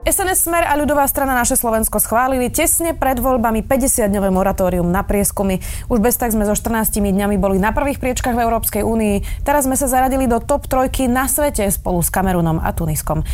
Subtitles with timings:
[0.00, 5.60] SNS Smer a ľudová strana naše Slovensko schválili tesne pred voľbami 50-dňové moratórium na prieskumy.
[5.92, 9.44] Už bez tak sme so 14 dňami boli na prvých priečkách v Európskej únii.
[9.44, 13.28] Teraz sme sa zaradili do top trojky na svete spolu s Kamerunom a Tuniskom.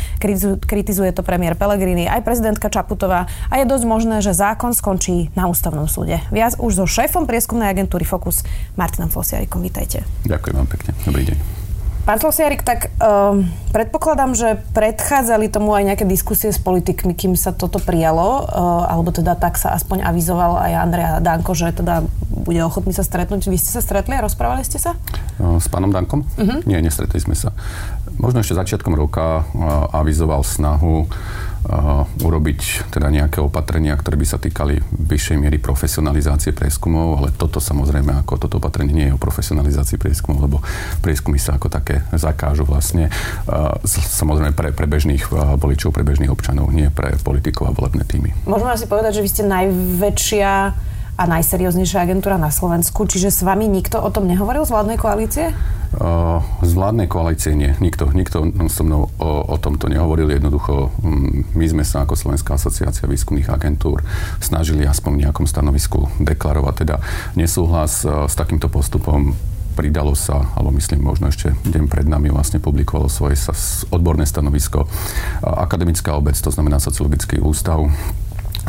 [0.67, 5.47] Kritizuje to premiér Pellegrini aj prezidentka Čaputová a je dosť možné, že zákon skončí na
[5.47, 6.19] ústavnom súde.
[6.35, 8.43] Viac už so šéfom prieskumnej agentúry Focus
[8.75, 9.63] Martinom Flosiarikom.
[9.63, 10.03] Vítajte.
[10.27, 10.91] Ďakujem vám pekne.
[11.07, 11.66] Dobrý deň.
[12.07, 13.43] Pán Slosiarik, tak um,
[13.75, 19.11] predpokladám, že predchádzali tomu aj nejaké diskusie s politikmi, kým sa toto prijalo, uh, alebo
[19.11, 23.51] teda tak sa aspoň avizoval aj Andrea Danko, že teda bude ochotný sa stretnúť.
[23.51, 24.95] Vy ste sa stretli a rozprávali ste sa?
[25.35, 26.23] Uh, s pánom Dankom?
[26.23, 26.63] Uh-huh.
[26.63, 27.51] Nie, nestretli sme sa.
[28.15, 31.11] Možno ešte začiatkom roka uh, avizoval snahu
[32.21, 38.23] urobiť teda nejaké opatrenia, ktoré by sa týkali vyššej miery profesionalizácie prieskumov, ale toto samozrejme
[38.23, 40.57] ako toto opatrenie nie je o profesionalizácii prieskumov, lebo
[41.03, 43.11] prieskumy sa ako také zakážu vlastne
[43.87, 45.27] samozrejme pre, pre bežných
[45.59, 48.31] voličov, pre bežných občanov, nie pre politikov a volebné týmy.
[48.47, 50.51] Môžeme asi povedať, že vy ste najväčšia
[51.17, 55.49] a najserióznejšia agentúra na Slovensku, čiže s vami nikto o tom nehovoril z vládnej koalície?
[56.61, 57.73] Z vládnej koalície nie.
[57.81, 60.29] Nikto, nikto so mnou o, o tomto nehovoril.
[60.29, 64.05] Jednoducho, mm, my sme sa ako Slovenská asociácia výskumných agentúr
[64.37, 66.95] snažili aspoň v nejakom stanovisku deklarovať teda
[67.33, 69.33] nesúhlas s takýmto postupom
[69.77, 73.37] pridalo sa, alebo myslím možno ešte deň pred nami vlastne publikovalo svoje
[73.93, 74.89] odborné stanovisko
[75.45, 77.85] akademická obec, to znamená sociologický ústav,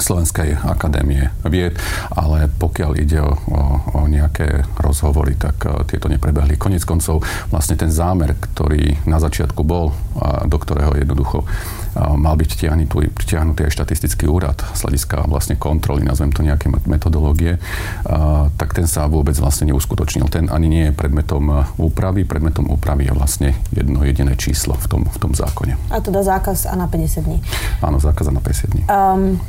[0.00, 1.76] Slovenskej akadémie vied,
[2.14, 3.60] ale pokiaľ ide o, o,
[3.94, 6.58] o nejaké rozhovory, tak uh, tieto neprebehli.
[6.58, 12.34] Konec koncov vlastne ten zámer, ktorý na začiatku bol, a do ktorého jednoducho uh, mal
[12.38, 18.48] byť vtiahnutý, vtiahnutý aj štatistický úrad z hľadiska vlastne kontroly, nazvem to nejaké metodológie, uh,
[18.56, 20.26] tak ten sa vôbec vlastne neuskutočnil.
[20.30, 22.24] Ten ani nie je predmetom úpravy.
[22.24, 25.76] Predmetom úpravy je vlastne jedno jediné číslo v tom, v tom zákone.
[25.90, 27.38] A teda zákaz a na 50 dní.
[27.82, 28.82] Áno, zákaz a na 50 dní.
[28.88, 29.40] Um,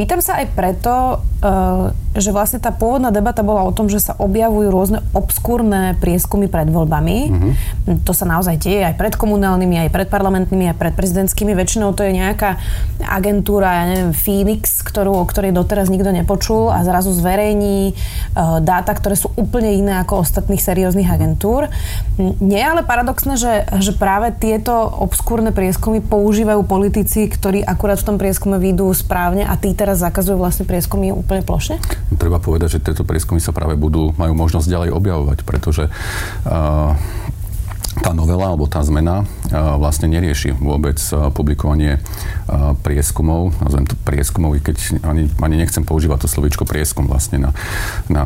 [0.00, 4.16] Pýtam sa aj preto, uh, že vlastne tá pôvodná debata bola o tom, že sa
[4.16, 7.18] objavujú rôzne obskúrne prieskumy pred voľbami.
[7.28, 8.08] Mm-hmm.
[8.08, 11.52] To sa naozaj deje aj pred komunálnymi, aj pred parlamentnými, aj pred prezidentskými.
[11.52, 12.56] Väčšinou to je nejaká
[13.04, 18.96] agentúra, ja neviem, Phoenix, ktorú, o ktorej doteraz nikto nepočul a zrazu zverejní uh, dáta,
[18.96, 21.68] ktoré sú úplne iné ako ostatných serióznych agentúr.
[22.40, 28.08] Nie je ale paradoxné, že, že práve tieto obskúrne prieskumy používajú politici, ktorí akurát v
[28.08, 31.78] tom prieskume výjdu správne a tí teraz zakazujú vlastne prieskumy úplne plošne?
[32.18, 36.94] Treba povedať, že tieto prieskumy sa práve budú, majú možnosť ďalej objavovať, pretože uh,
[38.00, 40.96] tá novela alebo tá zmena vlastne nerieši vôbec
[41.34, 41.98] publikovanie
[42.86, 47.50] prieskumov, nazvem to prieskumov, keď ani, ani nechcem používať to slovičko prieskum vlastne na,
[48.06, 48.24] na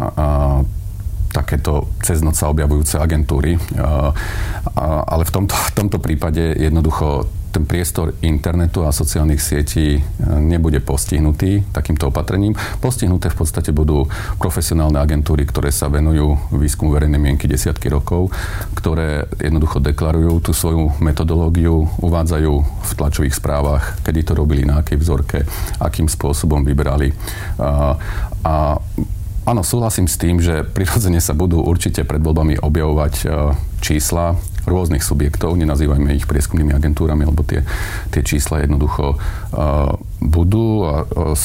[1.34, 3.58] takéto cez noc sa objavujúce agentúry.
[4.78, 10.00] Ale v tomto, v tomto prípade jednoducho ten priestor internetu a sociálnych sietí e,
[10.42, 12.58] nebude postihnutý takýmto opatrením.
[12.82, 14.10] Postihnuté v podstate budú
[14.42, 18.34] profesionálne agentúry, ktoré sa venujú výskumu verejnej mienky desiatky rokov,
[18.74, 24.98] ktoré jednoducho deklarujú tú svoju metodológiu, uvádzajú v tlačových správach, kedy to robili, na akej
[24.98, 25.46] vzorke,
[25.78, 27.14] akým spôsobom vybrali.
[27.62, 27.94] A,
[28.42, 28.82] a
[29.44, 33.26] Áno, súhlasím s tým, že prirodzene sa budú určite pred voľbami objavovať e,
[33.84, 37.60] čísla rôznych subjektov, nenazývajme ich prieskumnými agentúrami, lebo tie,
[38.08, 39.92] tie čísla jednoducho uh,
[40.24, 41.36] budú a uh,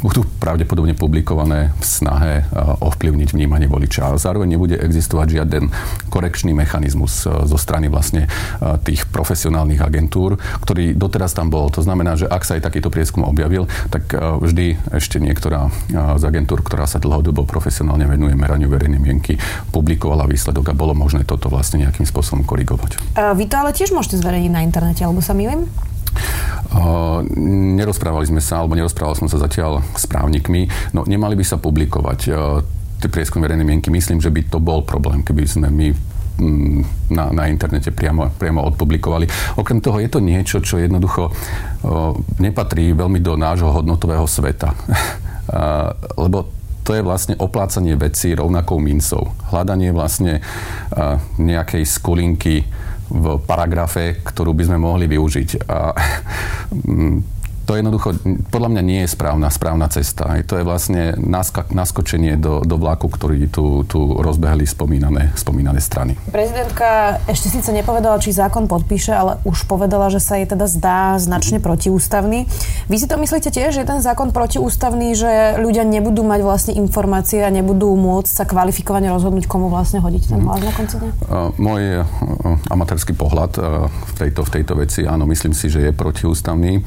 [0.00, 4.08] budú pravdepodobne publikované v snahe uh, ovplyvniť vnímanie voliča.
[4.08, 5.68] A zároveň nebude existovať žiaden
[6.08, 11.74] korekčný mechanizmus uh, zo strany vlastne uh, tých profesionálnych agentúr, ktorý doteraz tam bol.
[11.74, 16.14] To znamená, že ak sa aj takýto prieskum objavil, tak uh, vždy ešte niektorá uh,
[16.16, 19.34] z agentúr, ktorá sa dlhodobo profesionálne venuje meraniu verejnej mienky,
[19.74, 23.16] publikovala výsledok a bolo možné toto to vlastne nejakým spôsobom korigovať.
[23.16, 25.64] A vy to ale tiež môžete zverejniť na internete, alebo sa milím?
[26.68, 27.24] Uh,
[27.78, 30.68] nerozprávali sme sa, alebo nerozprával som sa zatiaľ s právnikmi.
[30.92, 32.60] No, nemali by sa publikovať uh,
[33.00, 33.88] tie prieskumy verejnej mienky.
[33.88, 35.88] Myslím, že by to bol problém, keby sme my
[36.36, 36.80] mm,
[37.14, 39.56] na, na internete priamo, priamo odpublikovali.
[39.56, 44.76] Okrem toho je to niečo, čo jednoducho uh, nepatrí veľmi do nášho hodnotového sveta.
[46.20, 46.57] lebo
[46.88, 49.36] to je vlastne oplácanie vecí rovnakou mincov.
[49.52, 50.40] Hľadanie vlastne
[51.36, 52.64] nejakej skulinky
[53.12, 55.68] v paragrafe, ktorú by sme mohli využiť.
[55.68, 55.92] A
[57.68, 58.16] to jednoducho
[58.48, 60.24] podľa mňa nie je správna, správna cesta.
[60.24, 65.76] Aj to je vlastne naska- naskočenie do, do vlaku, ktorý tu, tu rozbehli spomínané, spomínané
[65.84, 66.16] strany.
[66.32, 71.20] Prezidentka ešte síce nepovedala, či zákon podpíše, ale už povedala, že sa jej teda zdá
[71.20, 72.48] značne protiústavný.
[72.88, 76.72] Vy si to myslíte tiež, že je ten zákon protiústavný, že ľudia nebudú mať vlastne
[76.72, 81.12] informácie a nebudú môcť sa kvalifikovane rozhodnúť, komu vlastne hodiť ten hlas na konci dňa?
[81.60, 82.08] Môj uh,
[82.72, 86.80] amatérsky pohľad uh, v tejto, v tejto veci, áno, myslím si, že je protiústavný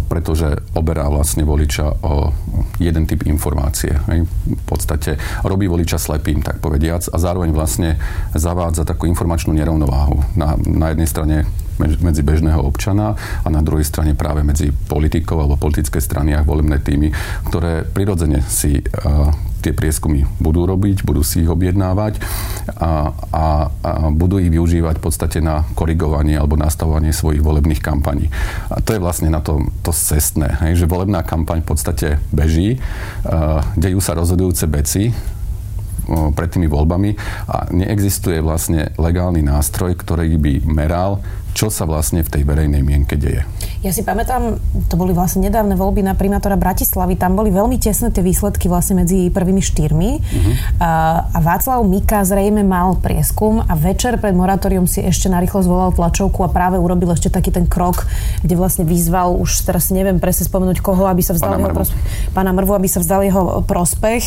[0.00, 2.32] pretože oberá vlastne voliča o
[2.78, 3.92] jeden typ informácie.
[3.98, 8.00] V podstate robí voliča slepým, tak povediac, a zároveň vlastne
[8.32, 10.22] zavádza takú informačnú nerovnováhu.
[10.38, 11.36] Na, na jednej strane
[11.82, 16.78] medzi bežného občana a na druhej strane práve medzi politikov alebo politické strany a volebné
[16.78, 17.10] týmy,
[17.48, 18.78] ktoré prirodzene si
[19.62, 22.18] tie prieskumy budú robiť, budú si ich objednávať
[22.76, 28.28] a, a, a budú ich využívať v podstate na korigovanie alebo nastavovanie svojich volebných kampaní.
[28.68, 32.82] A to je vlastne na to, to cestné, hej, že volebná kampaň v podstate beží,
[33.24, 35.14] uh, dejú sa rozhodujúce veci,
[36.34, 37.14] pred tými voľbami
[37.46, 41.22] a neexistuje vlastne legálny nástroj, ktorý by meral
[41.52, 43.44] čo sa vlastne v tej verejnej mienke deje.
[43.82, 48.14] Ja si pamätám, to boli vlastne nedávne voľby na primátora Bratislavy, tam boli veľmi tesné
[48.14, 50.52] tie výsledky vlastne medzi prvými štyrmi uh-huh.
[50.78, 56.46] a Václav Mika zrejme mal prieskum a večer pred moratórium si ešte narýchlo zvolal tlačovku
[56.46, 58.06] a práve urobil ešte taký ten krok,
[58.46, 62.54] kde vlastne vyzval, už teraz neviem presne spomenúť koho, aby sa vzdal jeho prospech, pána
[62.54, 64.22] Mrvu, aby sa vzdal jeho prospech.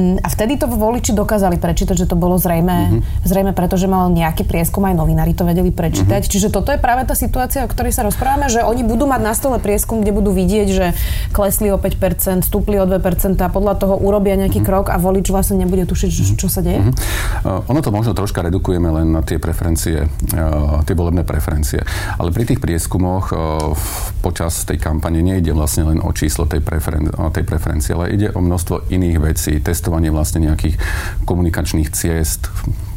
[0.00, 3.28] Mm, a vtedy to voliči dokázali prečítať, že to bolo zrejme, uh-huh.
[3.28, 6.24] zrejme preto, že mal nejaký prieskum, aj novinári to vedeli prečítať.
[6.24, 6.32] Uh-huh.
[6.32, 9.34] Čiže toto je práve tá situácia, o ktorej sa rozprávame, že oni budú mať na
[9.34, 10.86] stole prieskum, kde budú vidieť, že
[11.34, 14.70] klesli o 5%, stúpli o 2% a podľa toho urobia nejaký mm-hmm.
[14.70, 16.38] krok a volič vlastne nebude tušiť, mm-hmm.
[16.38, 16.80] čo sa deje?
[16.80, 16.94] Mm-hmm.
[17.42, 21.82] Uh, ono to možno troška redukujeme len na tie preferencie, uh, tie volebné preferencie.
[22.14, 23.74] Ale pri tých prieskumoch uh,
[24.22, 28.38] počas tej kampane nejde vlastne len o číslo tej, preferen- tej preferencie, ale ide o
[28.38, 30.78] množstvo iných vecí, testovanie vlastne nejakých
[31.26, 32.52] komunikačných ciest,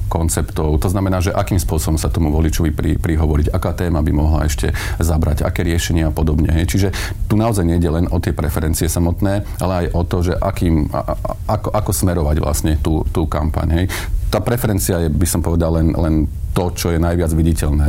[0.07, 0.79] konceptov.
[0.81, 4.73] To znamená, že akým spôsobom sa tomu voličovi pri, prihovoriť, aká téma by mohla ešte
[4.97, 6.49] zabrať, aké riešenia a podobne.
[6.65, 6.91] Čiže
[7.29, 11.13] tu naozaj nejde len o tie preferencie samotné, ale aj o to, že akým, a,
[11.13, 11.13] a,
[11.59, 13.67] ako, ako smerovať vlastne tú, tú kampaň.
[13.83, 13.85] Hej.
[14.27, 16.15] Tá preferencia je, by som povedal, len, len
[16.51, 17.87] to, čo je najviac viditeľné.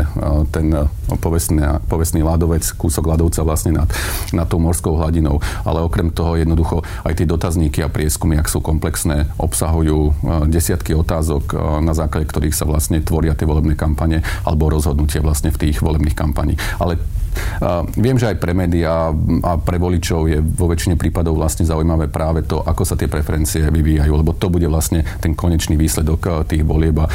[0.53, 0.71] Ten
[1.25, 3.89] povestný, povestný ľadovec, kúsok ľadovca vlastne nad,
[4.37, 5.41] nad tou morskou hladinou.
[5.65, 10.15] Ale okrem toho jednoducho aj tie dotazníky a prieskumy, ak sú komplexné, obsahujú
[10.53, 15.59] desiatky otázok, na základe ktorých sa vlastne tvoria tie volebné kampane alebo rozhodnutie vlastne v
[15.65, 16.61] tých volebných kampaní.
[16.77, 17.01] Ale
[17.97, 19.11] Viem, že aj pre médiá
[19.45, 23.65] a pre voličov je vo väčšine prípadov vlastne zaujímavé práve to, ako sa tie preferencie
[23.69, 27.07] vyvíjajú, lebo to bude vlastne ten konečný výsledok tých volieb a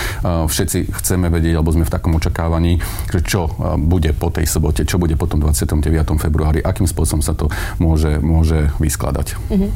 [0.47, 2.79] všetci chceme vedieť, alebo sme v takom očakávaní,
[3.09, 3.49] že čo
[3.79, 5.83] bude po tej sobote, čo bude po tom 29.
[6.19, 7.49] februári, akým spôsobom sa to
[7.81, 9.35] môže, môže vyskladať.
[9.49, 9.69] Uh-huh.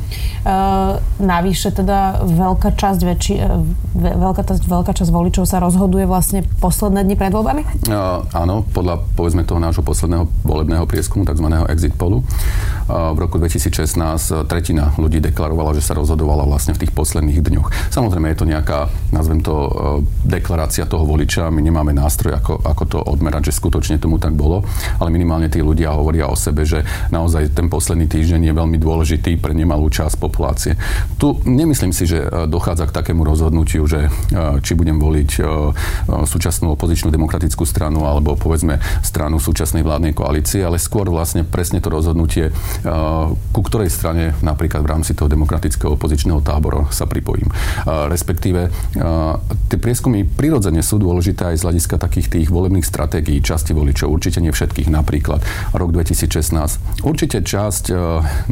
[0.46, 3.36] Uh, navyše teda veľká časť, väčši,
[3.98, 7.90] veľká, veľká časť voličov sa rozhoduje vlastne posledné dni pred voľbami?
[7.90, 11.48] Uh, áno, podľa povedzme toho nášho posledného volebného prieskumu, tzv.
[11.70, 12.24] exit polu.
[12.88, 17.68] V roku 2016 tretina ľudí deklarovala, že sa rozhodovala vlastne v tých posledných dňoch.
[17.92, 18.80] Samozrejme je to nejaká,
[19.12, 19.70] nazvem to, e,
[20.24, 21.52] deklarácia toho voliča.
[21.52, 24.64] My nemáme nástroj, ako, ako to odmerať, že skutočne tomu tak bolo,
[25.04, 29.36] ale minimálne tí ľudia hovoria o sebe, že naozaj ten posledný týždeň je veľmi dôležitý
[29.36, 30.80] pre nemalú časť populácie.
[31.20, 35.30] Tu nemyslím si, že e, dochádza k takému rozhodnutiu, že e, či budem voliť
[36.08, 41.88] súčasnú opozičnú demokratickú stranu alebo povedzme stranu súčasnej vládnej koalície, ale skôr vlastne presne to
[41.88, 42.54] rozhodnutie, eh,
[43.56, 47.48] ku ktorej strane napríklad v rámci toho demokratického opozičného tábora sa pripojím.
[47.48, 49.34] Eh, respektíve eh,
[49.72, 54.44] tie prieskumy prirodzene sú dôležité aj z hľadiska takých tých volebných stratégií časti voličov, určite
[54.44, 55.40] nie všetkých, napríklad
[55.74, 57.04] rok 2016.
[57.08, 57.90] Určite časť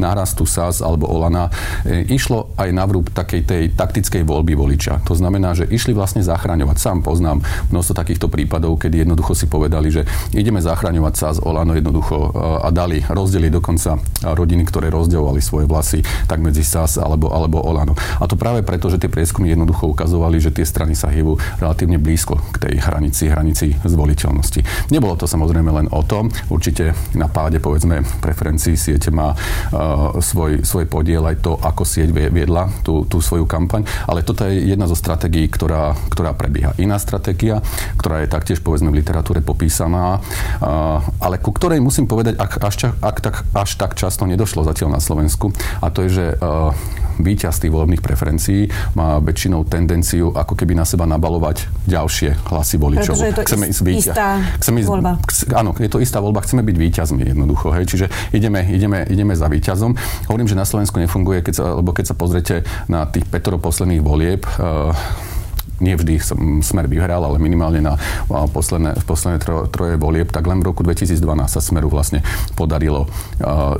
[0.00, 1.50] nárastu SAS alebo Olana
[1.86, 5.02] išlo aj na vrúb takej tej taktickej voľby voliča.
[5.04, 6.76] To znamená, že išli vlastne zachraňovať.
[6.78, 10.02] Sám poznám množstvo takýchto prípadov, kedy jednoducho si povedali, že
[10.32, 12.28] ideme zachraňovať SAS, Olano jednoducho e,
[12.60, 17.96] a dali, rozdeli dokonca rodiny, ktoré rozdeľovali svoje vlasy tak medzi SAS alebo, alebo Olano.
[18.20, 21.96] A to práve preto, že tie prieskumy jednoducho ukazovali, že tie strany sa hýbu relatívne
[21.96, 24.92] blízko k tej hranici, hranici zvoliteľnosti.
[24.92, 26.28] Nebolo to samozrejme len o tom.
[26.52, 32.12] Určite na páde, povedzme, preferencií siete má uh, svoj, svoj podiel aj to, ako sieť
[32.12, 33.88] viedla tú, tú svoju kampaň.
[34.04, 36.76] Ale toto je jedna zo stratégií, ktorá, ktorá prebieha.
[36.76, 37.62] Iná stratégia,
[37.96, 42.90] ktorá je taktiež, povedzme, v literatúre popísaná, uh, ale ku ktorej musím povedať, ak až,
[42.98, 45.54] ak tak, až tak často nedošlo zatiaľ na Slovensku.
[45.78, 46.74] A to je, že uh,
[47.22, 48.66] víťaz tých volebných preferencií
[48.98, 53.14] má väčšinou tendenciu ako keby na seba nabalovať ďalšie hlasy voličov.
[53.14, 55.12] Pretože je to chceme ísť istá chceme ísť, voľba.
[55.54, 57.70] Áno, je to istá voľba, chceme byť víťazmi jednoducho.
[57.78, 57.84] Hej.
[57.94, 59.94] Čiže ideme, ideme, ideme za víťazom.
[60.26, 64.02] Hovorím, že na Slovensku nefunguje, keď sa, lebo keď sa pozrete na tých Petro posledných
[64.02, 64.90] volieb, uh,
[65.80, 66.18] nie vždy
[66.64, 67.94] Smer vyhral, ale minimálne na
[68.28, 72.24] posledné, posledné tro, troje volieb, tak len v roku 2012 sa Smeru vlastne
[72.56, 73.08] podarilo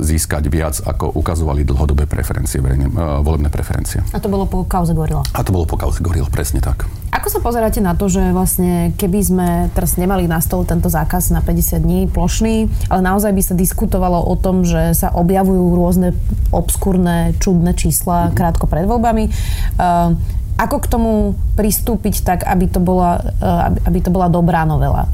[0.01, 2.89] získať viac, ako ukazovali dlhodobé preferencie, verejne,
[3.21, 4.01] volebné preferencie.
[4.13, 5.25] A to bolo po kauze Gorila.
[5.33, 6.85] A to bolo po kauze Gorila, presne tak.
[7.09, 11.33] Ako sa pozeráte na to, že vlastne keby sme teraz nemali na stole tento zákaz
[11.33, 16.13] na 50 dní plošný, ale naozaj by sa diskutovalo o tom, že sa objavujú rôzne
[16.53, 18.37] obskúrne, čudné čísla mm-hmm.
[18.37, 19.31] krátko pred voľbami.
[20.57, 25.05] Ako k tomu pristúpiť tak, aby to bola, eh, aby to bola dobrá novela?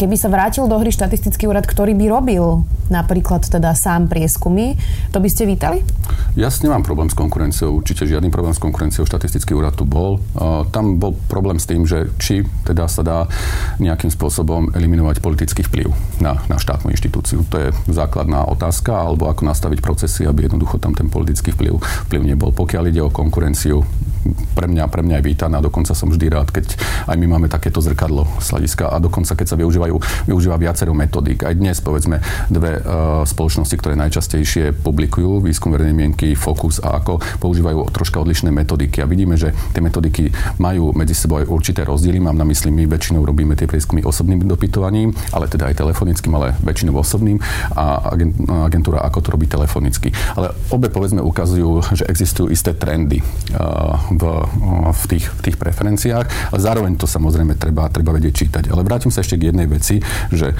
[0.00, 4.80] Keby sa vrátil do hry štatistický úrad, ktorý by robil napríklad teda sám prieskumy,
[5.12, 5.84] to by ste vítali?
[6.40, 7.84] Ja s nemám problém s konkurenciou.
[7.84, 9.04] Určite žiadny problém s konkurenciou.
[9.04, 10.16] Štatistický úrad tu bol.
[10.16, 13.28] Eh, tam bol problém s tým, že či teda sa dá
[13.76, 15.92] nejakým spôsobom eliminovať politický vplyv
[16.24, 17.44] na, na štátnu inštitúciu.
[17.52, 21.76] To je základná otázka, alebo ako nastaviť procesy, aby jednoducho tam ten politický vplyv,
[22.08, 22.56] vplyv nebol.
[22.56, 23.84] Pokiaľ ide o konkurenciu,
[24.52, 25.58] pre mňa, pre mňa je vítaná.
[25.64, 26.76] Dokonca som vždy rád, keď
[27.08, 31.42] aj my máme takéto zrkadlo z hľadiska a dokonca keď sa využívajú, využíva viacero metodík.
[31.42, 37.18] Aj dnes, povedzme, dve uh, spoločnosti, ktoré najčastejšie publikujú výskum verejnej mienky, Focus a ako
[37.40, 39.00] používajú troška odlišné metodiky.
[39.00, 40.28] A vidíme, že tie metodiky
[40.60, 42.20] majú medzi sebou aj určité rozdiely.
[42.20, 46.52] Mám na mysli, my väčšinou robíme tie prieskumy osobným dopytovaním, ale teda aj telefonickým, ale
[46.60, 47.40] väčšinou osobným
[47.72, 48.12] a
[48.68, 50.12] agentúra ako to robí telefonicky.
[50.36, 53.24] Ale obe povedzme ukazujú, že existujú isté trendy
[53.56, 54.22] uh, v,
[54.92, 58.64] v, tých, v tých preferenciách, ale zároveň to samozrejme treba, treba vedieť čítať.
[58.68, 59.79] Ale vrátim sa ešte k jednej veci,
[60.30, 60.52] že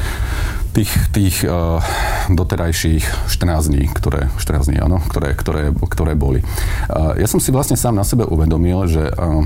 [0.70, 1.82] tých, tých uh,
[2.30, 6.46] doterajších 14 dní, ktoré, 14 dní, áno, ktoré, ktoré, ktoré boli.
[6.86, 9.42] Uh, ja som si vlastne sám na sebe uvedomil, že uh,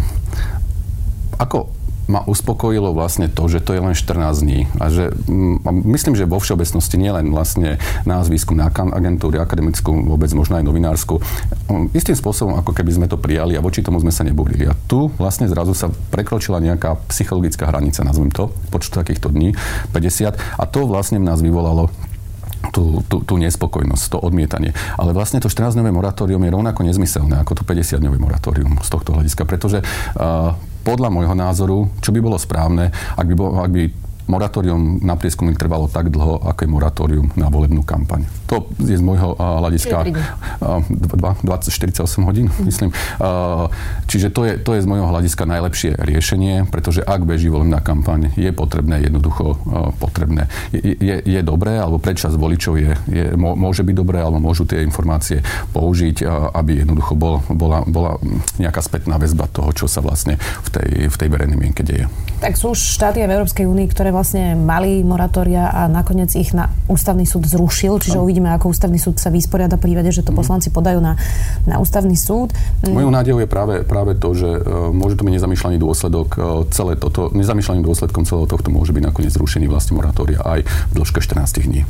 [1.41, 1.73] ako
[2.05, 4.69] ma uspokojilo vlastne to, že to je len 14 dní.
[4.77, 10.29] A že mm, myslím, že vo všeobecnosti nie len vlastne nás výskumná agentúry, akademickú, vôbec
[10.37, 11.21] možno aj novinársku,
[11.71, 14.69] mm, istým spôsobom ako keby sme to prijali a voči tomu sme sa nebudili.
[14.69, 19.57] A tu vlastne zrazu sa prekročila nejaká psychologická hranica, nazvem to, počtu takýchto dní,
[19.97, 20.37] 50.
[20.37, 21.89] A to vlastne v nás vyvolalo
[22.73, 24.73] tú, tú, tú nespokojnosť, to odmietanie.
[24.97, 29.45] Ale vlastne to 14-dňové moratórium je rovnako nezmyselné ako to 50-dňové moratórium z tohto hľadiska,
[29.45, 33.83] pretože uh, podľa môjho názoru, čo by bolo správne, ak by, bol, ak by
[34.29, 38.25] moratórium na prieskumy trvalo tak dlho, ako je moratórium na volebnú kampaň.
[38.45, 40.05] To je z môjho hľadiska
[40.61, 42.65] 20-48 hodín, mm.
[42.69, 42.91] myslím.
[44.11, 48.33] Čiže to je, to je z môjho hľadiska najlepšie riešenie, pretože ak beží volebná kampaň,
[48.37, 49.57] je potrebné, jednoducho
[49.97, 50.51] potrebné.
[50.75, 54.83] Je, je, je dobré, alebo predčas voličov je, je, môže byť dobré, alebo môžu tie
[54.83, 58.19] informácie použiť, aby jednoducho bol, bola, bola
[58.59, 62.11] nejaká spätná väzba toho, čo sa vlastne v tej, v tej verejnej mienke deje.
[62.43, 67.25] Tak sú štáty v Európskej únii, ktoré vlastne mali moratória a nakoniec ich na ústavný
[67.25, 70.39] súd zrušil, čiže uvidíme, ako ústavný súd sa vysporiada v prípade, že to mhm.
[70.43, 71.15] poslanci podajú na,
[71.69, 72.51] na ústavný súd.
[72.83, 76.43] Mojou nádejou je práve, práve to, že uh, môže to byť nezamýšľaný dôsledok uh,
[76.75, 81.21] celé toto, nezamýšľaným dôsledkom celého tohto môže byť nakoniec zrušený vlastne moratória aj v dĺžke
[81.23, 81.87] 14 dní.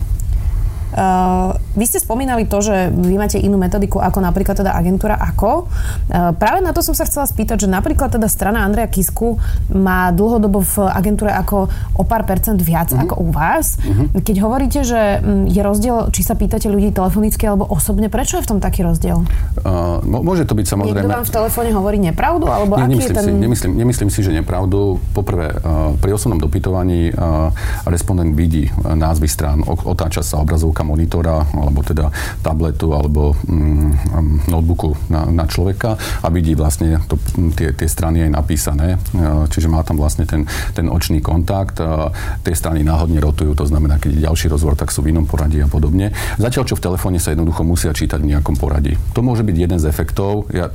[0.95, 5.67] Uh, vy ste spomínali to, že vy máte inú metodiku ako napríklad teda agentúra AKO.
[5.67, 9.43] Uh, práve na to som sa chcela spýtať, že napríklad teda strana Andreja Kisku
[9.75, 11.67] má dlhodobo v agentúre ako
[11.99, 13.11] o pár percent viac uh-huh.
[13.11, 13.75] ako u vás.
[13.83, 14.07] Uh-huh.
[14.23, 18.47] Keď hovoríte, že mm, je rozdiel, či sa pýtate ľudí telefonicky alebo osobne, prečo je
[18.47, 19.27] v tom taký rozdiel?
[19.67, 21.11] Uh, môže to byť samozrejme...
[21.11, 22.47] Niekto vám v telefóne hovorí nepravdu?
[22.47, 23.27] Alebo Nie, aký nemyslím, je ten...
[23.27, 25.03] si, nemyslím, nemyslím si, že nepravdu.
[25.11, 27.51] Poprvé, uh, pri osobnom dopytovaní uh,
[27.91, 32.13] respondent vidí názvy strán, otáča sa obrazovka monitora, alebo teda
[32.45, 37.17] tabletu, alebo mm, notebooku na, na človeka a vidí vlastne to,
[37.57, 38.89] tie, tie strany aj napísané.
[38.95, 38.99] E,
[39.49, 40.45] čiže má tam vlastne ten,
[40.77, 41.81] ten očný kontakt.
[42.45, 45.59] Tie strany náhodne rotujú, to znamená, keď je ďalší rozhovor, tak sú v inom poradí
[45.65, 46.13] a podobne.
[46.37, 49.01] Zatiaľ, čo v telefóne sa jednoducho musia čítať v nejakom poradí.
[49.17, 50.47] To môže byť jeden z efektov.
[50.53, 50.69] Ja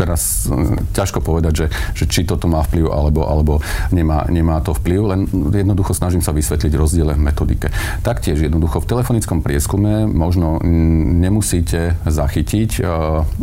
[0.00, 3.52] teraz e, ťažko povedať, že, že či toto má vplyv alebo, alebo
[3.92, 5.20] nemá, nemá to vplyv, len
[5.52, 7.68] jednoducho snažím sa vysvetliť rozdiele v metodike.
[8.00, 12.82] Taktiež jednoducho v telefonickom prieskume možno nemusíte zachytiť, e,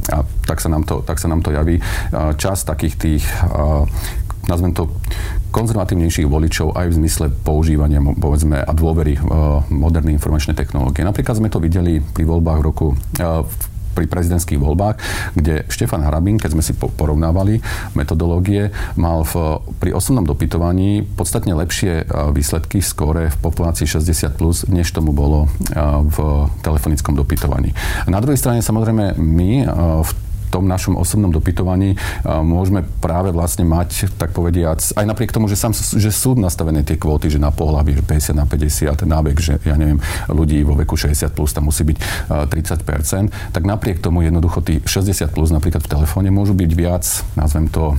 [0.10, 0.18] a
[0.50, 1.84] tak sa nám to, tak sa nám to javí, e,
[2.42, 3.24] čas takých tých
[4.48, 4.88] nazvem to
[5.52, 9.32] konzervatívnejších voličov aj v zmysle používania povedzme, a dôvery v
[9.76, 11.04] moderné informačné technológie.
[11.04, 12.88] Napríklad sme to videli pri voľbách v roku
[13.20, 13.52] v
[13.98, 15.02] pri prezidentských voľbách,
[15.34, 17.66] kde Štefan Harabín, keď sme si porovnávali
[17.98, 24.94] metodológie, mal v, pri osobnom dopytovaní podstatne lepšie výsledky skóre v populácii 60+, plus, než
[24.94, 25.50] tomu bolo
[26.14, 26.18] v
[26.62, 27.74] telefonickom dopytovaní.
[28.06, 29.66] Na druhej strane samozrejme my
[30.06, 30.12] v
[30.50, 35.76] tom našom osobnom dopytovaní môžeme práve vlastne mať, tak povediac, aj napriek tomu, že, sám,
[35.76, 39.76] že sú nastavené tie kvóty, že na pohľavy, že 50 na 50, nábek, že ja
[39.76, 40.00] neviem,
[40.32, 41.98] ľudí vo veku 60 plus tam musí byť
[42.50, 47.68] 30%, tak napriek tomu jednoducho tí 60 plus napríklad v telefóne môžu byť viac, nazvem
[47.72, 47.96] to,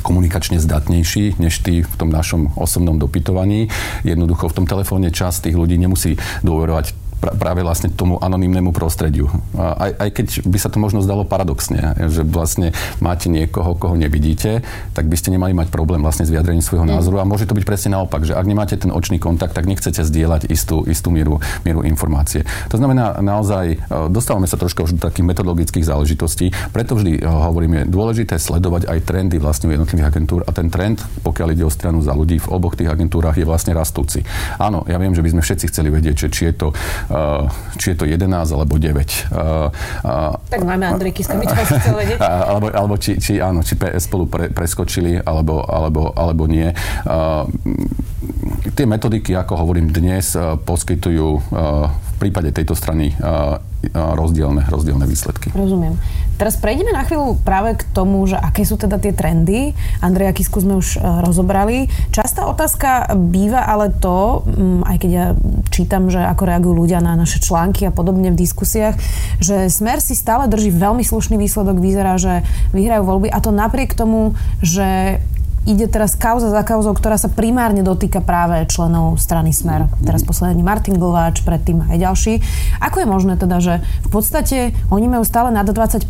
[0.00, 3.68] komunikačne zdatnejší než tí v tom našom osobnom dopytovaní.
[4.08, 9.30] Jednoducho v tom telefóne čas tých ľudí nemusí dôverovať práve vlastne tomu anonimnému prostrediu.
[9.54, 14.66] Aj, aj keď by sa to možno zdalo paradoxne, že vlastne máte niekoho, koho nevidíte,
[14.90, 16.98] tak by ste nemali mať problém vlastne s vyjadrením svojho mm.
[16.98, 20.02] názoru a môže to byť presne naopak, že ak nemáte ten očný kontakt, tak nechcete
[20.02, 22.42] zdieľať istú, istú mieru, mieru informácie.
[22.74, 27.26] To znamená naozaj, e, dostávame sa trošku už do takých metodologických záležitostí, preto vždy e,
[27.26, 32.02] hovoríme, dôležité sledovať aj trendy vlastne jednotlivých agentúr a ten trend, pokiaľ ide o stranu
[32.02, 34.26] za ľudí v oboch tých agentúrach, je vlastne rastúci.
[34.58, 37.11] Áno, ja viem, že by sme všetci chceli vedieť, či je to Eh,
[37.76, 38.92] či je to 11 alebo 9.
[38.92, 39.68] Eh,
[40.48, 41.54] tak máme Andrej Kiska, my to.
[42.52, 46.70] Alebo, alebo či, či, áno, či PS spolu pre, preskočili, alebo, alebo, alebo nie.
[46.70, 47.44] Eh,
[48.72, 53.12] tie metodiky, ako hovorím dnes, poskytujú v prípade tejto strany
[53.92, 55.50] rozdielne, rozdielne výsledky.
[55.52, 55.98] Rozumiem.
[56.42, 59.78] Teraz prejdeme na chvíľu práve k tomu, že aké sú teda tie trendy.
[60.02, 61.86] Andreja Kisku sme už e, rozobrali.
[62.10, 65.26] Častá otázka býva ale to, mm, aj keď ja
[65.70, 68.98] čítam, že ako reagujú ľudia na naše články a podobne v diskusiách,
[69.38, 71.78] že Smer si stále drží veľmi slušný výsledok.
[71.78, 72.42] Vyzerá, že
[72.74, 75.22] vyhrajú voľby a to napriek tomu, že
[75.64, 79.86] ide teraz kauza za kauzou, ktorá sa primárne dotýka práve členov strany Smer.
[80.02, 82.32] Teraz posledný Martin Glováč, predtým aj ďalší.
[82.82, 86.02] Ako je možné teda, že v podstate oni majú stále nad 20%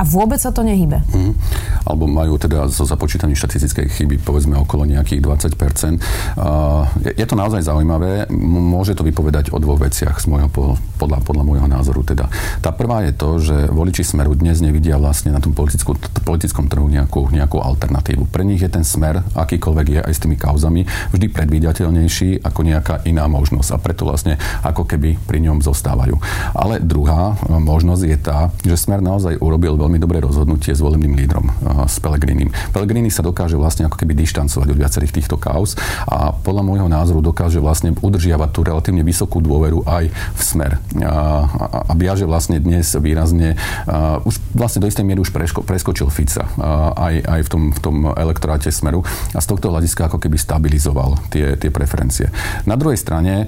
[0.00, 1.04] a vôbec sa to nehybe?
[1.12, 1.36] Mm.
[1.84, 6.00] Alebo majú teda zo započítaní štatistickej chyby povedzme okolo nejakých 20%.
[6.40, 8.32] Uh, je, je to naozaj zaujímavé.
[8.32, 10.48] Môže to vypovedať o dvoch veciach z môjho,
[10.96, 12.04] podľa, podľa môjho názoru.
[12.04, 12.28] Teda.
[12.60, 17.32] Tá prvá je to, že voliči Smeru dnes nevidia vlastne na tom politickom trhu nejakú,
[17.32, 18.28] nejakú alternatívu.
[18.28, 20.84] Pre nich je ten smer, akýkoľvek je aj s tými kauzami,
[21.16, 23.72] vždy predvídateľnejší ako nejaká iná možnosť.
[23.72, 26.20] A preto vlastne ako keby pri ňom zostávajú.
[26.52, 31.16] Ale druhá e, možnosť je tá, že smer naozaj urobil veľmi dobré rozhodnutie s voleným
[31.16, 31.52] lídrom, e,
[31.88, 32.52] s Pelegrinim.
[32.74, 37.22] Pellegrini sa dokáže vlastne ako keby dištancovať od viacerých týchto kauz a podľa môjho názoru
[37.24, 40.72] dokáže vlastne udržiavať tú relatívne vysokú dôveru aj v smer.
[41.00, 43.54] A, a viaže vlastne dnes výrazne,
[43.86, 47.62] uh, už vlastne do istej miery už preško, preskočil Fica uh, aj, aj v tom,
[47.70, 52.28] v tom elektoráte Smeru a z tohto hľadiska ako keby stabilizoval tie, tie preferencie.
[52.66, 53.46] Na druhej strane,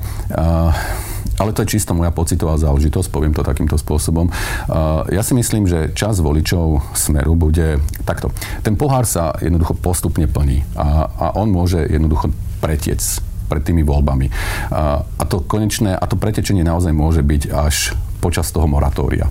[1.38, 4.30] ale to je čisto moja pocitová záležitosť, poviem to takýmto spôsobom.
[5.10, 8.30] Ja si myslím, že čas voličov Smeru bude takto.
[8.62, 12.30] Ten pohár sa jednoducho postupne plní a, a on môže jednoducho
[12.62, 13.00] pretiec
[13.50, 14.32] pred tými voľbami.
[14.72, 19.26] A to konečné, a to pretečenie naozaj môže byť až počas toho moratória.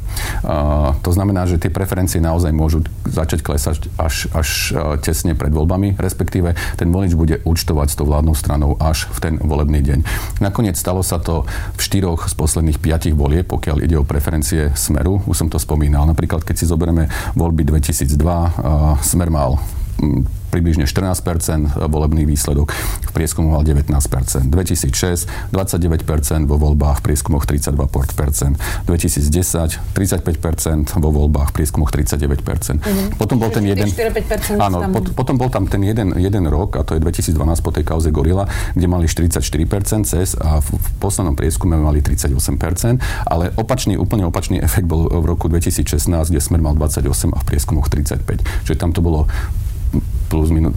[0.99, 6.59] To znamená, že tie preferencie naozaj môžu začať klesať až, až tesne pred voľbami, respektíve
[6.75, 9.99] ten volič bude účtovať s tou vládnou stranou až v ten volebný deň.
[10.43, 15.23] Nakoniec stalo sa to v štyroch z posledných piatich volieb, pokiaľ ide o preferencie Smeru.
[15.23, 16.03] Už som to spomínal.
[16.03, 17.07] Napríklad, keď si zoberieme
[17.39, 18.49] voľby 2002, uh,
[18.99, 19.61] Smer mal
[20.51, 22.75] približne 14% volebný výsledok,
[23.07, 27.79] v prieskumu mal 19% 2006 29 vo voľbách, v prieskumoch 32%
[28.89, 33.15] 2010 35 vo voľbách, v prieskumoch 39 mm-hmm.
[33.15, 33.87] Potom bol ten jeden...
[34.59, 34.91] Áno, tam...
[35.15, 38.49] potom bol tam ten jeden, jeden rok, a to je 2012 po tej kauze Gorila,
[38.75, 39.39] kde mali 44%
[40.03, 45.25] CES a v, v poslednom prieskume mali 38% ale opačný, úplne opačný efekt bol v
[45.25, 48.43] roku 2016, kde Smer mal 28 a v prieskumoch 35.
[48.65, 49.29] Čiže tam to bolo
[50.31, 50.71] plus minus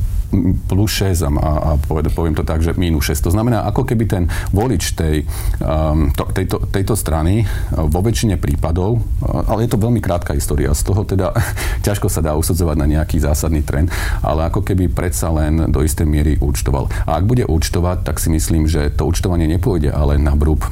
[0.66, 1.70] plus 6 a, a
[2.10, 3.30] poviem to tak, že minus 6.
[3.30, 5.22] To znamená, ako keby ten volič tej,
[5.62, 10.34] um, to, tejto, tejto strany uh, vo väčšine prípadov, uh, ale je to veľmi krátka
[10.34, 11.30] história, z toho teda
[11.86, 16.06] ťažko sa dá usudzovať na nejaký zásadný trend, ale ako keby predsa len do istej
[16.06, 16.90] miery účtoval.
[17.06, 20.66] A ak bude účtovať, tak si myslím, že to účtovanie nepôjde ale na brúb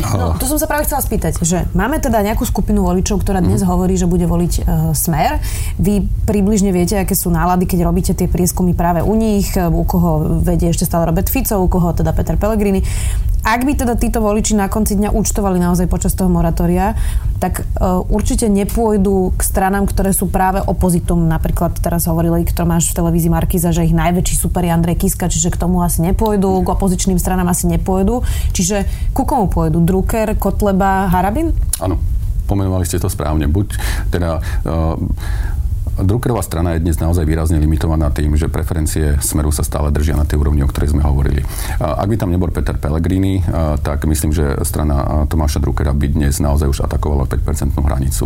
[0.00, 3.60] No, to som sa práve chcela spýtať, že máme teda nejakú skupinu voličov, ktorá dnes
[3.60, 3.68] mm.
[3.68, 4.64] hovorí, že bude voliť uh,
[4.96, 5.42] smer.
[5.76, 9.84] Vy približne viete, aké sú nálady, keď robíte tie prieskumy práve u nich, e, u
[9.84, 12.80] koho vedie ešte stále Robert Fico, u koho teda Peter Pellegrini.
[13.42, 16.94] Ak by teda títo voliči na konci dňa účtovali naozaj počas toho moratória,
[17.42, 21.26] tak uh, určite nepôjdu k stranám, ktoré sú práve opozitom.
[21.26, 25.26] Napríklad teraz hovorili, kto máš v televízii Markiza, že ich najväčší super je Andrej Kiska,
[25.26, 28.22] čiže k tomu asi nepôjdu, k opozičným stranám asi nepôjdu.
[28.54, 29.81] Čiže ku komu pôjdu?
[29.82, 31.50] Drucker, Kotleba, Harabin?
[31.82, 31.98] Áno,
[32.46, 33.50] pomenovali ste to správne.
[33.50, 33.76] Buď
[34.10, 34.96] teda uh,
[35.92, 40.24] Druckerová strana je dnes naozaj výrazne limitovaná tým, že preferencie Smeru sa stále držia na
[40.24, 41.44] tej úrovni, o ktorej sme hovorili.
[41.76, 43.44] Ak by tam nebol Peter Pellegrini,
[43.84, 48.24] tak myslím, že strana Tomáša Druckera by dnes naozaj už atakovala 5% hranicu.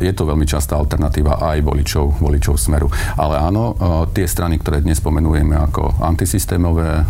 [0.00, 2.88] Je to veľmi častá alternatíva aj voličov, voličov Smeru.
[3.20, 3.76] Ale áno,
[4.16, 7.04] tie strany, ktoré dnes pomenujeme ako antisystémové,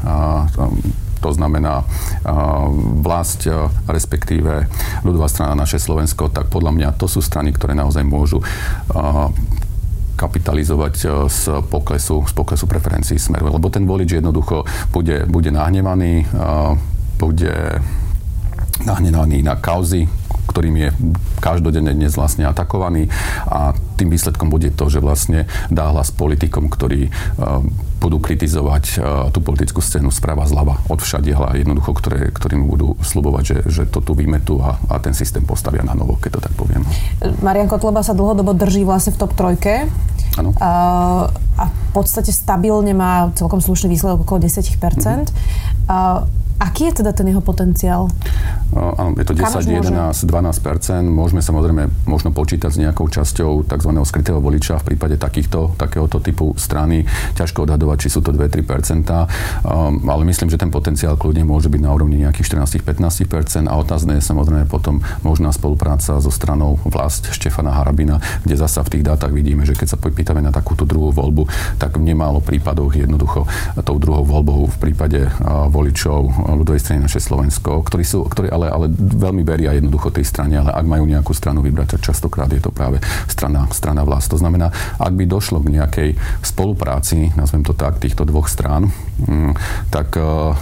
[1.24, 1.88] to znamená
[3.00, 3.48] vlast,
[3.88, 4.68] respektíve
[5.00, 8.44] ľudová strana naše Slovensko, tak podľa mňa to sú strany, ktoré naozaj môžu
[10.20, 13.48] kapitalizovať z poklesu, z poklesu preferencií smeru.
[13.48, 16.28] Lebo ten volič jednoducho bude, bude nahnevaný,
[17.16, 17.80] bude
[18.84, 20.06] nahnevaný na kauzy,
[20.50, 20.88] ktorým je
[21.40, 23.08] každodenne dnes vlastne atakovaný
[23.48, 27.10] a tým výsledkom bude to, že vlastne dá hlas politikom, ktorí
[28.04, 33.44] budú kritizovať uh, tú politickú scénu sprava zľava od všadiela, jednoducho, ktoré, ktorým budú slubovať,
[33.44, 36.52] že, že to tu vymetú a, a ten systém postavia na novo, keď to tak
[36.52, 36.84] poviem.
[37.40, 39.88] Marian Kotleba sa dlhodobo drží vlastne v top trojke.
[40.36, 40.52] Ano.
[40.60, 40.70] A,
[41.56, 44.68] a v podstate stabilne má celkom slušný výsledok okolo 10%.
[44.68, 45.24] Mm-hmm.
[45.88, 48.06] A, Aký je teda ten jeho potenciál?
[48.74, 53.90] Áno, je to 10, 11, 12% Môžeme samozrejme možno počítať s nejakou časťou tzv.
[54.02, 57.06] skrytého voliča v prípade takýchto, takéhoto typu strany.
[57.38, 61.80] Ťažko odhadovať, či sú to 2-3 um, ale myslím, že ten potenciál kľudne môže byť
[61.80, 67.78] na úrovni nejakých 14-15% a otázne je samozrejme potom možná spolupráca so stranou vlast Štefana
[67.78, 71.46] Harabina, kde zasa v tých dátach vidíme, že keď sa pýtame na takúto druhú voľbu,
[71.78, 73.46] tak v nemálo prípadoch jednoducho
[73.84, 75.28] tou druhou voľbou v prípade
[75.68, 80.60] voličov ľudovej strany naše Slovensko, ktorí, sú, ktorí ale, ale veľmi veria jednoducho tej strane,
[80.60, 84.30] ale ak majú nejakú stranu vybrať, tak častokrát je to práve strana, strana vlast.
[84.32, 86.10] To znamená, ak by došlo k nejakej
[86.44, 88.92] spolupráci, nazvem to tak, týchto dvoch strán,
[89.24, 89.52] mm,
[89.90, 90.54] tak uh,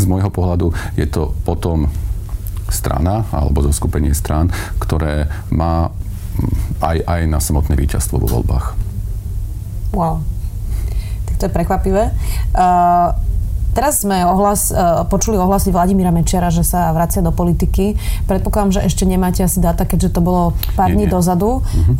[0.00, 1.90] z môjho pohľadu je to potom
[2.70, 5.90] strana alebo zo skupenie strán, ktoré má
[6.80, 8.66] aj, aj na samotné víťazstvo vo voľbách.
[9.92, 10.22] Wow.
[11.26, 12.14] Tak to je prekvapivé.
[12.54, 13.29] Uh,
[13.70, 17.94] Teraz sme ohlas, uh, počuli ohlasy Vladimíra Mečera, že sa vracia do politiky.
[18.26, 21.62] Predpokladám, že ešte nemáte asi dáta, keďže to bolo pár dní dozadu.
[21.62, 21.94] Uh-huh.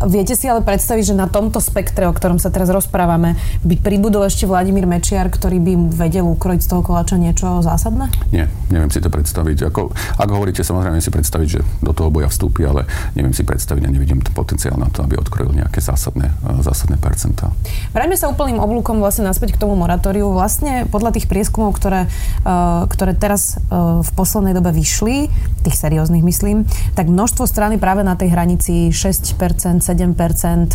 [0.00, 4.24] Viete si ale predstaviť, že na tomto spektre, o ktorom sa teraz rozprávame, by pribudol
[4.24, 8.08] ešte Vladimír Mečiar, ktorý by vedel ukrojiť z toho koláča niečo zásadné?
[8.32, 9.68] Nie, neviem si to predstaviť.
[9.68, 13.84] Ako, ak hovoríte, samozrejme si predstaviť, že do toho boja vstúpi, ale neviem si predstaviť
[13.84, 17.52] a nevidím potenciál na to, aby odkrojil nejaké zásadné, e, zásadné percentá.
[17.92, 20.32] Vrajme sa úplným oblúkom vlastne naspäť k tomu moratóriu.
[20.32, 22.08] Vlastne podľa tých prieskumov, ktoré,
[22.48, 25.28] uh, ktoré teraz uh, v poslednej dobe vyšli,
[25.60, 26.64] tých serióznych myslím,
[26.96, 30.70] tak množstvo strany práve na tej hranici 6%, 7%, 4%,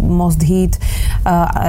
[0.00, 0.80] most hit.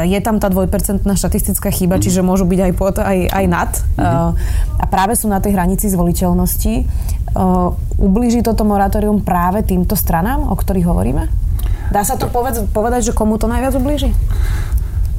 [0.08, 2.04] Je tam tá dvojpercentná štatistická chyba, mm.
[2.08, 3.72] čiže môžu byť aj pod, aj, aj nad.
[4.00, 4.32] Mm.
[4.80, 6.88] A práve sú na tej hranici zvoliteľnosti.
[8.00, 11.28] Ublíži toto moratórium práve týmto stranám, o ktorých hovoríme?
[11.92, 14.16] Dá sa to povedať, že komu to najviac ublíži?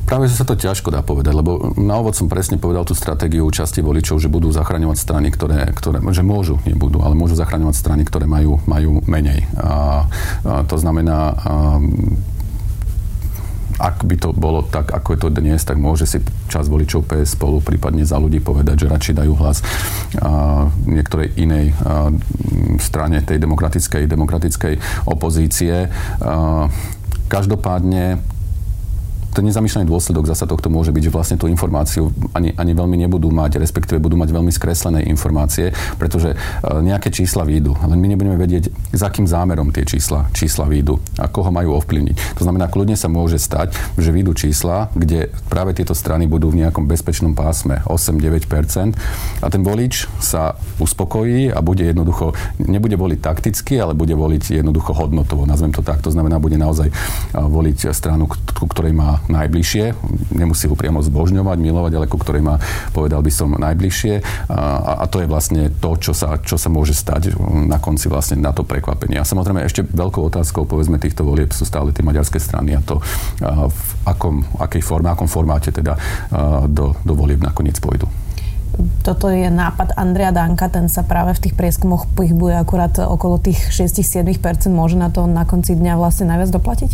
[0.03, 3.81] Práve sa to ťažko dá povedať, lebo na ovod som presne povedal tú stratégiu časti
[3.81, 8.27] voličov, že budú zachraňovať strany, ktoré, ktoré že môžu, nebudú, ale môžu zachraňovať strany, ktoré
[8.27, 9.47] majú, majú menej.
[9.57, 10.05] A,
[10.43, 11.35] a to znamená, a,
[13.83, 16.19] ak by to bolo tak, ako je to dnes, tak môže si
[16.51, 19.63] čas voličov PS spolu, prípadne za ľudí povedať, že radšej dajú hlas
[20.19, 22.11] a, niektorej inej a,
[22.83, 24.75] strane tej demokratickej, demokratickej
[25.07, 25.87] opozície.
[26.19, 26.67] A,
[27.31, 28.21] každopádne
[29.33, 33.33] ten nezamýšľaný dôsledok zasa tohto môže byť, že vlastne tú informáciu ani, ani veľmi nebudú
[33.33, 36.37] mať, respektíve budú mať veľmi skreslené informácie, pretože e,
[36.85, 41.33] nejaké čísla výjdu, len my nebudeme vedieť, za akým zámerom tie čísla, čísla výjdu a
[41.33, 42.37] koho majú ovplyvniť.
[42.37, 46.69] To znamená, kľudne sa môže stať, že výjdu čísla, kde práve tieto strany budú v
[46.69, 48.93] nejakom bezpečnom pásme 8-9%
[49.41, 54.93] a ten volič sa uspokojí a bude jednoducho, nebude voliť takticky, ale bude voliť jednoducho
[54.93, 56.05] hodnotovo, nazvem to tak.
[56.05, 56.95] To znamená, bude naozaj e,
[57.33, 59.85] voliť stranu, ktorej má najbližšie.
[60.35, 62.57] Nemusí ho priamo zbožňovať, milovať, ale ku ktorej má,
[62.97, 64.49] povedal by som, najbližšie.
[64.49, 67.37] A, a to je vlastne to, čo sa, čo sa môže stať
[67.69, 69.21] na konci vlastne na to prekvapenie.
[69.21, 72.99] A samozrejme ešte veľkou otázkou, povedzme, týchto volieb sú stále tie maďarské strany a to
[73.69, 75.99] v akom, akej forme, akom formáte teda
[76.67, 78.09] do, do volieb nakoniec pôjdu
[79.03, 83.59] toto je nápad Andrea Danka, ten sa práve v tých prieskumoch pohybuje akurát okolo tých
[83.75, 84.71] 6-7%.
[84.73, 86.91] Môže na to na konci dňa vlastne najviac doplatiť?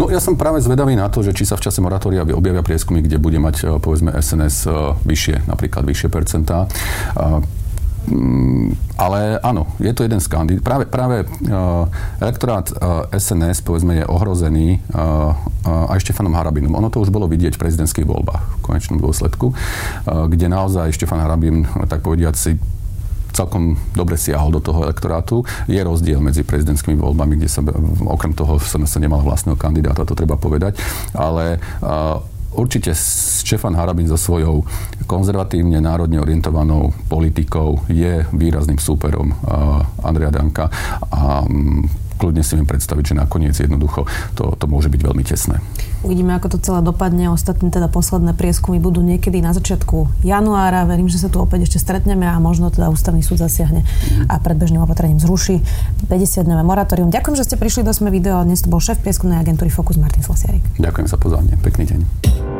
[0.00, 3.04] No ja som práve zvedavý na to, že či sa v čase moratória objavia prieskumy,
[3.04, 4.72] kde bude mať eh, povedzme SNS eh,
[5.04, 6.66] vyššie, napríklad vyššie percentá.
[8.08, 10.64] Mm, ale áno, je to jeden z kandidátov.
[10.64, 11.84] Práve, práve uh,
[12.20, 15.36] elektorát uh, SNS, povedzme, je ohrozený uh,
[15.66, 16.72] uh, aj Štefanom Harabinom.
[16.72, 21.20] Ono to už bolo vidieť v prezidentských voľbách v konečnom dôsledku, uh, kde naozaj Štefan
[21.20, 22.50] Harabin, tak povediať si
[23.30, 25.46] celkom dobre siahol do toho elektorátu.
[25.70, 27.62] Je rozdiel medzi prezidentskými voľbami, kde sa
[28.10, 30.76] okrem toho sa nemal vlastného kandidáta, to treba povedať,
[31.14, 31.62] ale
[32.50, 32.90] Určite
[33.46, 34.66] Štefan Harabin so svojou
[35.06, 39.30] konzervatívne národne orientovanou politikou je výrazným súperom
[40.02, 40.66] Andrea Danka
[41.10, 41.46] a
[42.20, 44.04] kľudne si viem predstaviť, že nakoniec jednoducho
[44.36, 45.56] to, to môže byť veľmi tesné.
[46.00, 47.28] Uvidíme, ako to celé dopadne.
[47.28, 50.88] Ostatné teda posledné prieskumy budú niekedy na začiatku januára.
[50.88, 53.84] Verím, že sa tu opäť ešte stretneme a možno teda ústavný súd zasiahne
[54.28, 55.60] a predbežným opatrením zruší
[56.08, 57.12] 50-dňové moratórium.
[57.12, 58.40] Ďakujem, že ste prišli do Sme video.
[58.40, 60.64] Dnes to bol šéf prieskumnej agentúry Focus Martin Slasiarik.
[60.80, 61.54] Ďakujem za pozvanie.
[61.60, 62.59] Pekný deň.